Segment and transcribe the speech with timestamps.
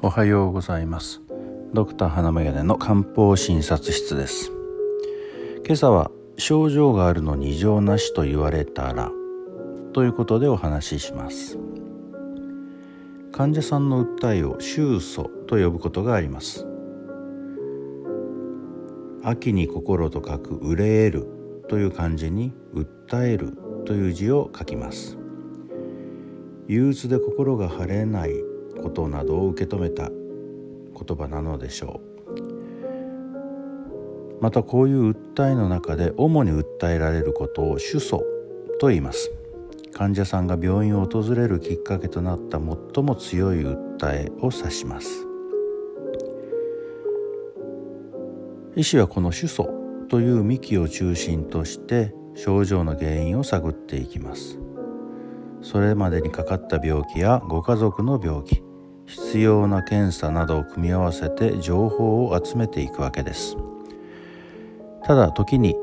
[0.00, 1.22] おはようございます。
[1.74, 4.52] ドクター花眼鏡の漢方診察室です。
[5.64, 9.10] 今朝は症状があるのに異常なしと言われたら
[9.92, 11.58] ということでお話しします。
[13.32, 16.64] 患者さんの訴えを収訴と呼ぶことがあります。
[19.24, 21.26] 秋に心と書く憂える
[21.68, 25.18] という漢字に訴えるという字を書きます。
[26.68, 28.44] 憂鬱で心が晴れない
[28.78, 32.08] ことなどを受け止めた言葉なのでしょう。
[34.40, 38.20] またこういう訴えの中で主に訴えられることを主訴
[38.78, 39.30] と言います。
[39.92, 42.58] 患者さんが病院を訪れるきっかけとなった
[42.94, 43.76] 最も強い訴
[44.12, 45.26] えを指します。
[48.76, 54.60] 医師はこの主訴という幹を中心として症状の原因を探っていきます。
[55.62, 58.62] それまでにかかった病気やご家族の病気
[59.08, 63.56] 必要な検査などを組み合わせて情報を集めていくわけです。
[65.04, 65.74] ただ時に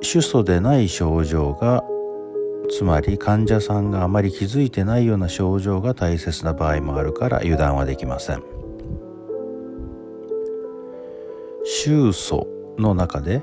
[0.00, 1.84] 主訴でない症状が
[2.68, 8.42] つまり患者さんがあまり気づいてないような症状が大切な場合もあるから油断はできません。
[11.64, 12.46] 収訴
[12.78, 13.42] の中で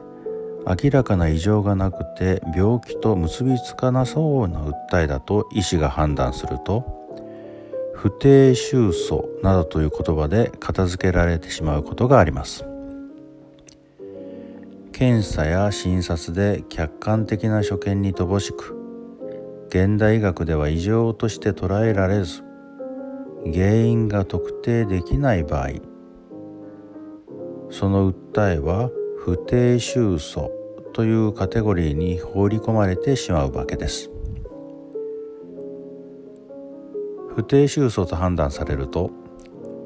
[0.67, 6.98] 明らかな異常がなくて病気と結びつかなそうな訴えだと医師が判断すると
[8.01, 12.63] 不定収訴などという言葉で片付けられてしまうことがあります。
[14.93, 18.77] 検査や診察で客観的な所見に乏しく
[19.67, 22.43] 現代医学では異常として捉えられず
[23.45, 25.69] 原因が特定できない場合
[27.69, 28.89] その訴えは
[29.19, 30.49] 不定収訴
[30.91, 34.11] というカテゴリーに放り込まれてしまうわけです。
[37.39, 39.11] 不定収束と判断されると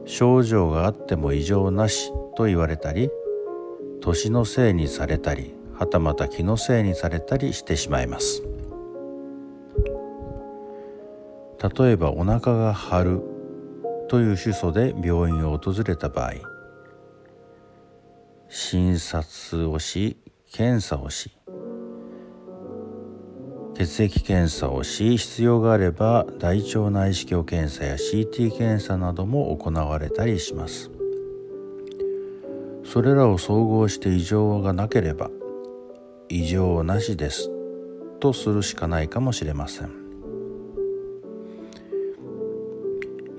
[0.05, 3.11] 症状があっても異常なしと言われたり
[4.01, 8.41] 年のせいにされたりはたまた気のせいにされたりしてしまいます。
[11.77, 13.21] 例えばお腹が張る
[14.09, 16.33] という主訴で病院を訪れた場合
[18.49, 20.17] 診察をし
[20.51, 21.37] 検査をし
[23.75, 30.91] 血液検査をし必要があれば大腸内視鏡検査や CT 検査なども行われたりします。
[32.85, 35.31] それらを総合して異常がなければ
[36.29, 37.49] 異常なしです
[38.19, 40.03] とするしかないかもしれません。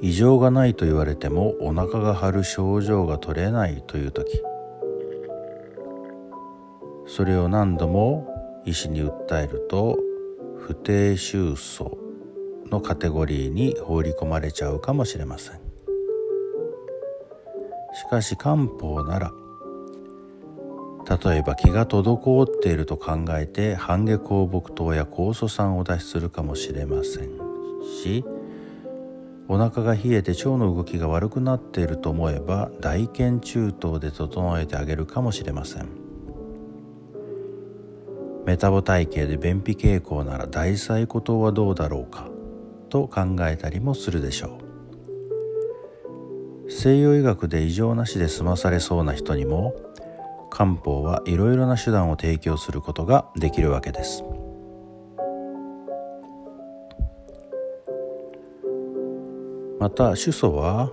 [0.05, 4.43] 異常がないと言われてもお腹が張る症状が取れないという時
[7.07, 8.29] それを何度も
[8.67, 9.99] 医師に訴えると
[10.67, 11.99] 不定収訴
[12.71, 15.61] のカテゴリーに放り込まれちゃうかもしれません。
[17.93, 19.33] しかし漢方なら
[21.07, 27.29] 例えば気が滞っていると考えて半下香木糖や酵素酸をお出しするかもしれません
[28.03, 28.25] し
[29.49, 36.04] お腹が冷えて腸の動きが悪くなっていると思えば大腱中等で整えてあげるかもしれません。
[38.47, 42.29] メタボ体系で便秘傾向なら大細骨糖はどうだろうか？
[42.91, 44.59] と考えたりもするでしょ
[46.67, 46.71] う。
[46.71, 49.75] 西洋医学で異常なしで済まされそうな人にも
[50.51, 54.23] 漢方はいろいろな手段を提供することができるわけです。
[59.81, 60.91] また主訴は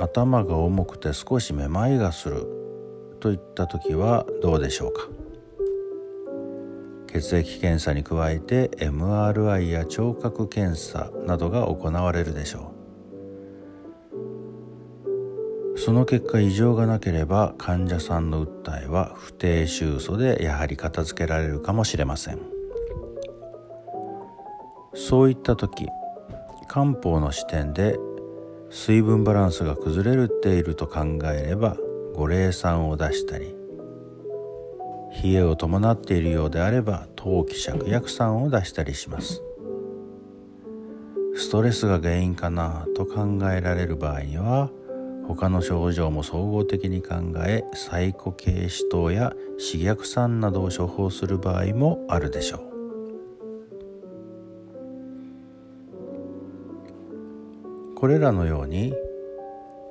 [0.00, 2.46] 頭が重くて少しめまいがする
[3.20, 5.08] といった時はどうでしょうか？
[7.14, 12.72] 血液検査に加えて MRI や聴覚検査などが行われるでしょ
[15.76, 15.78] う。
[15.78, 22.40] その結果異常がなければ患者さんの訴えは不定収訴でやはり片付けられるかもしれません。
[24.94, 25.86] そういった時
[26.66, 27.96] 漢方の視点で
[28.70, 31.76] 水分バランスが崩れていると考えれば
[32.16, 33.54] 五苓散を出したり
[35.22, 39.42] 冷えを伴っているようであれば陶器芍薬散を出したりします。
[41.36, 44.70] ストレスが原因かなと考えられる場合には
[45.26, 47.14] 他の症状も総合的に考
[47.46, 52.74] えサイコ系死糖や刺激酸などを処方する場合もあるでしょう。
[57.96, 58.92] これらのように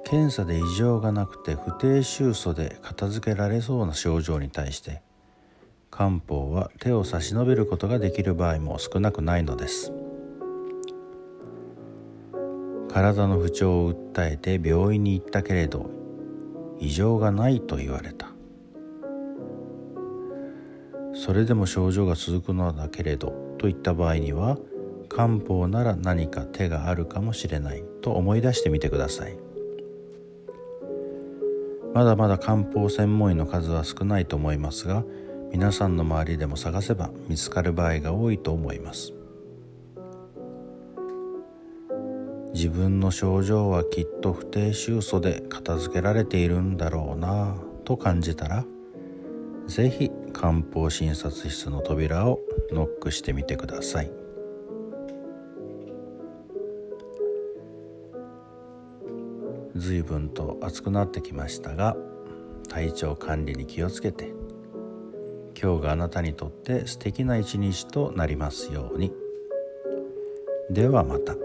[0.05, 5.01] 検査で異常がなくて不定収訴で片付けられそうな症状に対して
[5.95, 9.93] 漢方は手を差し伸べることができる場合も少なくないのです。
[12.91, 15.91] 体の不調を訴えて病院に行ったけれど
[16.79, 18.31] 異常がないと言われた。
[21.13, 24.57] それでも症状が続くのだけれどといった場合には
[25.09, 29.37] 漢方なら何か手があるかもしれないと思い出してみてください。
[31.93, 35.05] まだまだ漢方専門医の数は少ないと思いますが
[35.53, 39.13] 皆さんの周りでも探せば見つかる場合が多いと思います。
[42.55, 47.55] 自分の症状はきっと不定収素で片付けられているんだろうな
[47.85, 48.65] と感じたら
[49.67, 52.39] 是非漢方診察室の扉を
[52.71, 54.11] ノックしてみてください。
[59.75, 61.95] 随分と暑くなってきましたが
[62.69, 64.33] 体調管理に気をつけて
[65.59, 69.13] 今日があなたにとって素敵な一日となりますように
[70.69, 71.35] ではまた。